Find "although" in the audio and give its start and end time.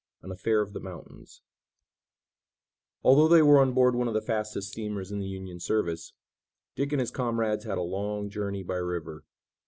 3.03-3.27